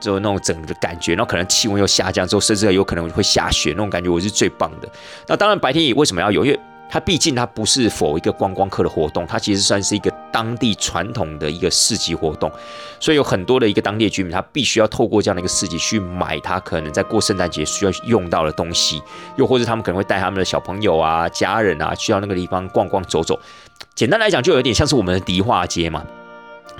[0.00, 4.88] 就那种整个感觉，然后可能气温又下降之后，甚至有可能会下雪那种感觉，我是最棒的。
[5.28, 6.44] 那当然白天也为什么要有？
[6.44, 6.58] 因为
[6.90, 12.50] 它毕竟它不是否一个观光客的活动，它其实算是一个当地传统的一个市集活动，
[12.98, 19.00] 所以有很多的一个当地居民，他必须要透过这样的一个市集去买他可能在过圣诞节需要用到的东西，
[19.36, 23.38] 又或者他们可能会带他们的小朋友啊、家人啊去到那个地方逛逛走走。
[23.94, 26.04] 简单来讲，就有点像是我们的迪化街嘛。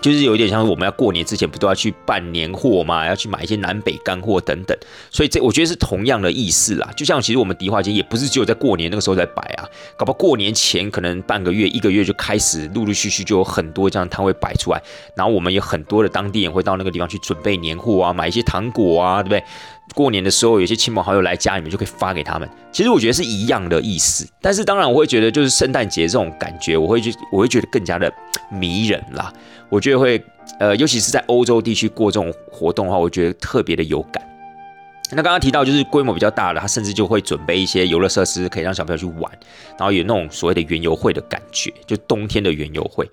[0.01, 4.77] 就是有点像我们要过年之前不都要去办年货嘛，要去买一些南北干货等等，
[5.11, 6.91] 所以这我觉得是同样的意思啦。
[6.97, 14.83] 就像其实我们迪化街也不是只有在过年那个时候在摆啊，搞不好过年前可能半个月、一个月就开始陆陆续续就有很多这样摊位摆出来，
[15.15, 19.45] 然后我们有很多的当地人会到那个地方去准备年货啊，买一些糖果啊，对不对？
[19.93, 24.25] 过年的时候有些亲朋好友来家里面就可以发给他们，其实我觉得是一样的意思。
[24.41, 28.13] 但是当然我会觉得就是圣诞节这种感觉，我会觉我会觉得更加的
[28.53, 29.33] 迷人啦。
[29.71, 30.23] 我觉得会，
[30.59, 34.23] 呃，尤其是在欧洲地区过这种活动的话，我觉得特别的有感。
[35.13, 39.31] 那刚刚提到就是规模比较大的，他甚至就会准备一些游乐设施，可以让小朋友去玩，
[39.79, 43.09] 然后有那种所谓的园游会的感觉，就冬天的园游会。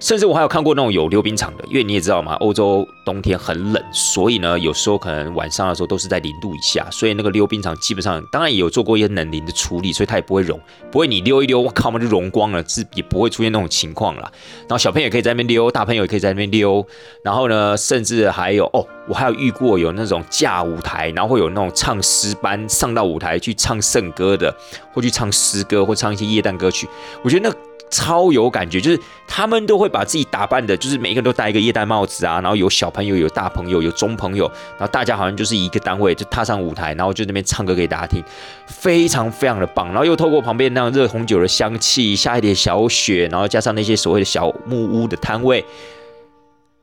[0.00, 14.30] 甚至我还有看过那种有溜冰场的，因为你也知道嘛，欧洲冬天很冷，所以呢，有时候可能晚上的时候都是在零度以下，所以那个溜冰场基本上当然也有做过一些冷凝的处理，所以它也不会融，不会你溜一溜，我靠我们就融光了，是也不会出现那种情况啦。
[14.60, 16.86] 然后小朋友也可以在那边溜，大朋友也可以在那边溜，
[17.22, 24.54] 然后呢，甚至还有哦，我还有遇过有那种架舞台，然后会有那种唱诗班上到舞台去唱圣歌的，
[24.92, 26.86] 或去唱诗歌，或唱一些夜诞歌曲，
[27.22, 27.54] 我觉得那。
[27.90, 38.24] 超有感觉，就是他们都会把自己打扮的，就是每一个人都戴一个夜戴帽子啊，然后有小朋友，有大朋友，有中朋友，然后大家好像就是一个单位，就踏上舞台，然后就那边唱歌给大家听，
[38.66, 39.86] 非常非常的棒。
[39.88, 45.64] 然后又透过旁边那样热红酒的香气，下一点小雪，然后加上那些所谓的小木屋的摊位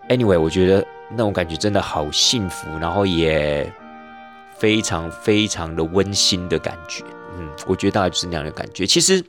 [0.08, 3.70] ，anyway，我觉得那种感觉真的好幸福，然后也
[4.58, 7.04] 非常非常的温馨的感觉。
[7.38, 8.86] 嗯，我觉得大概就是那样的感觉。
[8.86, 9.22] 其实。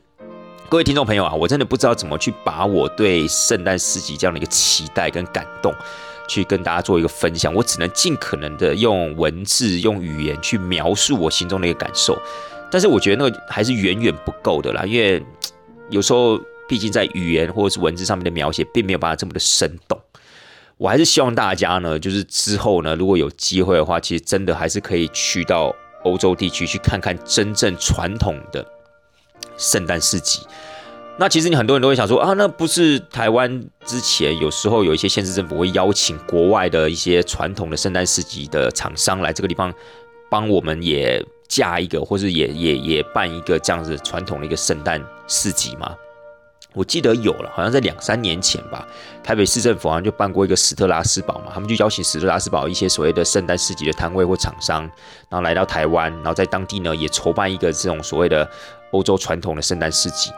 [0.69, 5.71] 各位听众朋友啊，我真的不知道怎么去把我对圣诞市集这样的一个期待跟感动，
[6.27, 7.53] 去跟大家做一个分享。
[7.53, 12.17] 我只能尽可能的用文字、用语言去描述我心中的一个感受。
[12.71, 15.23] 但是我觉得那个还是远远不够的啦，因为
[15.91, 19.99] 有时候毕竟在语言或者是文字上面的描写，并没有办法这么的生动。
[20.77, 25.71] 我还是希望大家呢，就是之后呢，如果有机会的话，其实真的还是可以去到
[26.03, 28.65] 欧洲地区去看看真正传统的。
[29.57, 30.39] 圣诞市集，
[31.17, 39.71] 那其实你很多人都会想说啊，那不是台湾之前有时候有一些县市政府会邀请国外的一些传统的圣诞市集的厂商来这个地方
[40.29, 45.95] 帮我们也架一个，或是也也也办一个这样子传统的一个圣诞市集吗？
[46.73, 48.83] 我记得有了，好像在两三年前吧，
[49.23, 54.81] 台北市政府好像就办过一个史特拉斯堡嘛，他们就邀请史特拉斯堡一些所谓的圣诞市集的摊位或厂商，
[55.29, 58.49] 然后来到台湾，然后在当地呢也筹办一个这种所谓的。
[58.93, 60.31] 欧洲传统的圣诞市集，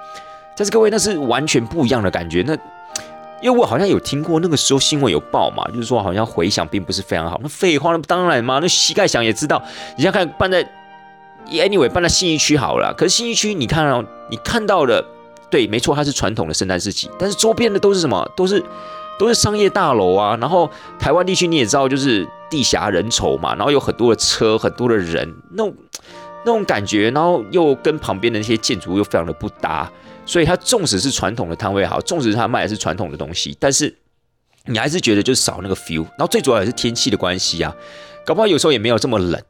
[0.58, 2.44] 但是各位那是完全不一样的感觉。
[2.46, 2.58] 那
[3.42, 7.40] 因为我好像有听过那个时候新闻有报嘛，就是说好像回响并不是非常好。
[7.44, 9.62] 那废话，那当然嘛，那膝盖响也知道。
[9.98, 10.64] 你想看办在
[11.50, 15.04] anyway 办在信义区好了，可是信义区你看到你看到的，
[15.52, 18.28] 对，没错，它是传统的圣诞市集，但是周边的都是什么？
[18.38, 18.64] 都是
[19.20, 20.36] 都是商业大楼啊。
[20.40, 25.72] 然后台湾地区你也知道，就是地狭人稠嘛，然后有很多的车，很多的人，那。
[26.46, 29.92] 那种感觉，然后又跟旁边的那些建筑又非常的不搭，
[30.26, 33.94] 所以它纵使是传统的摊位好，纵使它卖的是传统的东西，但是
[34.66, 36.04] 你还是觉得就是少那个 feel。
[36.04, 37.76] 然后最主要也是天气的关系啊，
[38.24, 39.42] 搞不好有时候也没有这么冷，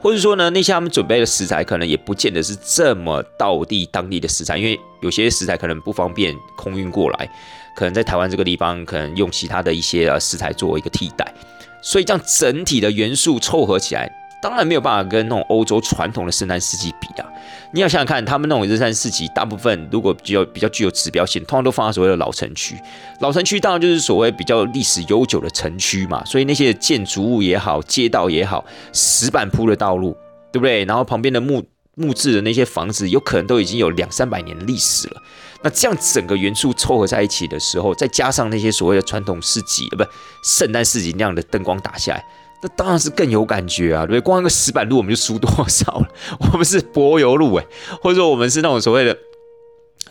[0.00, 7.28] 或者说呢，那些他们准备的食材可能也不见得是这么到地当地的食材，因为有些食材可能不方便空运过来，
[7.76, 11.34] 可能在台湾这个地方可能用其他的一些呃食材作为一个替代，
[11.82, 14.08] 所以这样整体的元素凑合起来。
[14.44, 17.26] 当然没有办法跟那种欧洲传统的圣诞市集比啊！
[17.72, 22.76] 你要想想看，他们那种圣诞市集，大部分如果比较比较具有指标性，通常都放在所谓的老城区。
[23.20, 30.14] 老城区当然就是所谓比较历史悠久的城区嘛，所以那些建筑物也好，街道也好，石板铺的道路，
[30.52, 30.84] 对不对？
[30.84, 35.22] 然后旁边的木木质的那些房子，有可能都已经有两三百年的历史了。
[35.62, 40.04] 那这样整个元素凑合在一起的时候，再加上那些所谓的传统市集，呃，不，
[40.42, 42.22] 圣诞市集那样的灯光打下来。
[42.64, 44.20] 那当然是更有感觉啊，对不对？
[44.22, 46.08] 光一个石板路我们就输多少了？
[46.50, 47.66] 我们是柏油路哎，
[48.00, 49.14] 或者说我们是那种所谓的，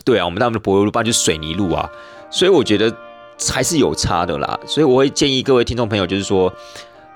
[0.04, 1.90] 对啊，我们那的柏油路，不然就是水泥路啊。
[2.30, 2.96] 所以我觉得
[3.52, 4.56] 还是有差的啦。
[4.66, 6.52] 所以我会建议各位听众朋友，就是说，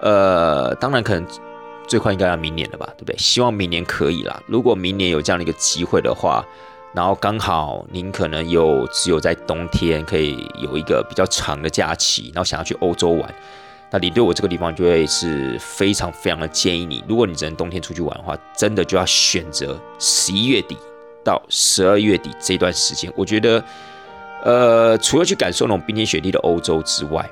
[0.01, 1.25] 呃，当然可能
[1.87, 3.17] 最快应该要明年了吧，对不对？
[3.17, 4.43] 希望明年可以啦。
[4.49, 6.45] 如果明年有这样的一个机会的话，
[6.93, 13.35] 然后刚好您可能有只有在冬天可以有一个比较长的假期，然后想要去欧洲玩。
[13.91, 20.77] 那你对我这个地方就会是非常非常的建议你，如果你只能冬天出去玩的话，真的就要选择十一月底
[21.25, 23.11] 到十二月底这段时间。
[23.17, 23.65] 我觉得，
[24.45, 27.27] 呃，除了去感受那种冰天雪地的欧洲之外，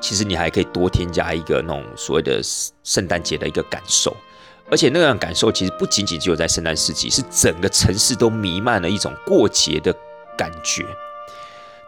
[0.00, 2.40] 其实你还可以多添加一个那种所谓的
[2.82, 4.16] 圣诞节的一个感受，
[4.68, 9.94] 而且那样感受其实不仅仅只有在圣诞时期，是整个城市都弥漫了一种过节的
[10.36, 10.84] 感觉。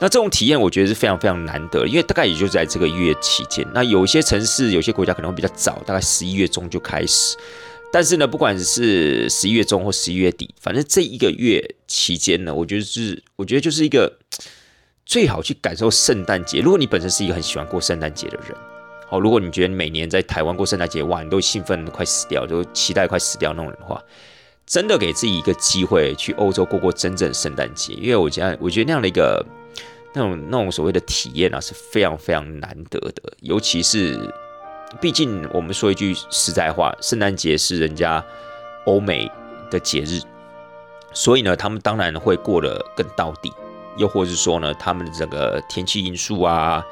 [0.00, 3.66] 那这种体验我觉得是非常非常难得，因为大概也就在这个月期间。
[3.72, 7.36] 那有些城市、有些国家可能会比较早，大概十一月中就开始。
[7.92, 14.18] 但是呢，不管是十一月中或十一月底，反正这一个月期间呢，我觉得是，我觉得就是一个
[15.06, 16.60] 最好去感受圣诞节。
[16.60, 18.56] 如果你本身是一个很喜欢过圣诞节的人，
[19.08, 24.02] 好，如果你觉得每年在台湾过圣诞节，哇，你都兴奋的快死掉，都期待快死掉那种人的话，
[24.66, 29.46] 真的给自己一个机会去欧洲过过真正圣诞节，因为我觉得，我觉得那样的一个
[30.14, 34.32] 那种那种所谓的体验啊，是非常非常难得的，尤其是。
[35.00, 38.24] 毕竟，我们说一句实在话，圣诞节是人家
[38.86, 39.28] 欧美
[39.68, 40.20] 的节日，
[41.12, 43.52] 所以呢，他们当然会过得更到底。
[43.96, 46.84] 又或是说呢，他们的整个天气因素啊、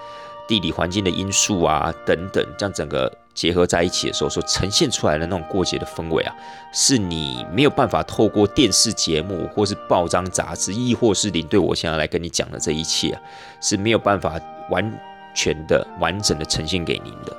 [0.53, 6.35] 地理环境的因素啊等等，这样整个结合在一起的时候，所呈现出来的那种过节的氛围啊，
[6.75, 13.21] 是你没有办法透过电视节目或是报章杂志，亦或是领队我现在来跟你讲的这一切啊，
[13.63, 14.39] 是没有办法
[14.69, 15.01] 完
[15.35, 17.35] 全的、完整的呈现给您的。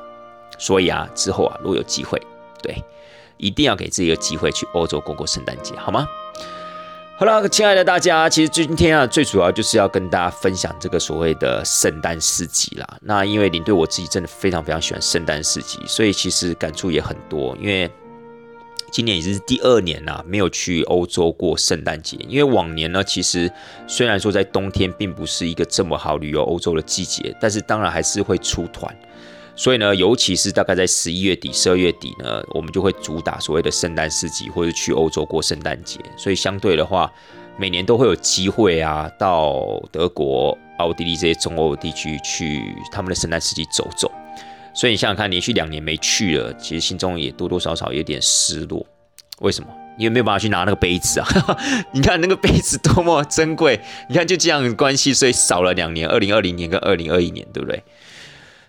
[0.58, 2.20] 所以啊，之后啊，如果有机会，
[2.64, 2.84] 对，
[3.38, 6.04] 一定要给自己一个机会去欧洲过过圣诞节，好吗？
[7.24, 12.98] 好了，亲爱的大家，其实今天啊，最主要就是要跟大家分享这个所谓的圣诞市集啦。
[13.02, 17.56] 那因为您对我自己真的非常非常喜欢圣诞市集，所以其实感触也很多。
[17.62, 17.90] 因为
[18.92, 22.18] 今年已经是第二年啦，没有去欧洲过圣诞节。
[22.28, 23.50] 因为往年呢，其实
[23.88, 28.94] 虽然说在冬天并不是一个这么好旅游欧洲的季节，但是当然还是会出团。
[29.56, 36.00] 所以呢，尤其是大概在十一月底、十二月底呢，我们就会主打所谓的圣诞市集，或者去欧洲过圣诞节。
[36.18, 37.12] 所以相对的话，
[37.58, 44.12] 每年都会有机会啊，到德国、奥地利这些中欧地区去他们的圣诞市集走走。
[44.74, 48.84] 所以你想想看，连续两年没去了，其实心中也多多少少有点失落。
[49.40, 49.68] 为什么？
[50.00, 51.28] 因为没有办法去拿那个杯子啊！
[51.94, 53.80] 你看那个杯子多么珍贵，
[54.10, 57.84] 你看就这样关系，所以少了两年，二零二零年跟二零二一年，对不对？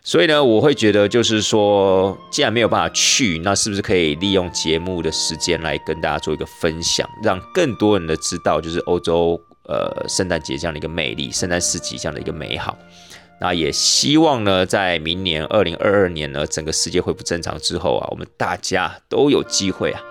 [0.07, 12.76] 所以呢，我会觉得就是说，既然没有办法去，那是不是可以利用节目的时间来跟大家做一个分享，让更多人的知道，就是欧洲呃圣诞节这样的一个魅力，圣诞市集这样的一个美好。
[13.40, 20.02] 那也希望呢，在明年二零二二年呢，整个世界恢复正常之后啊，我们大家都有机会啊，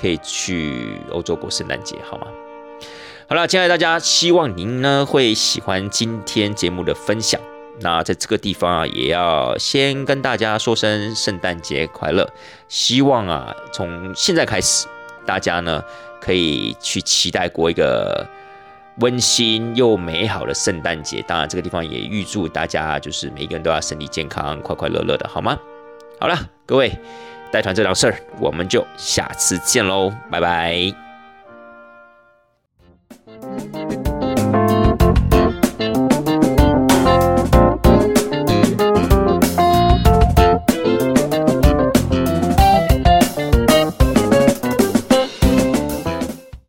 [0.00, 2.26] 可以去欧洲过圣诞节，好吗？
[3.28, 7.38] 好了，亲爱的大家，希望您呢会喜欢今天节目的分享。
[7.82, 12.28] 那在这个地方啊，也要先跟大家说声圣诞节快乐。
[12.68, 14.86] 希望啊，从现在开始，
[15.26, 15.82] 大家呢
[16.20, 18.26] 可以去期待过一个
[19.00, 21.22] 温馨又美好的圣诞节。
[21.26, 25.58] 当然，这个地方也预祝大家就是每一个人都要身体健康、快快乐乐的，好吗？
[26.18, 26.96] 好了，各位
[27.50, 31.11] 带团这档事儿，我们就下次见喽，拜拜。